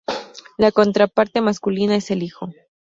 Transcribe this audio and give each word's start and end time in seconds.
La 0.57 0.71
contraparte 0.71 1.41
masculina 1.41 1.95
es 1.95 2.09
el 2.09 2.23
hijo. 2.23 2.49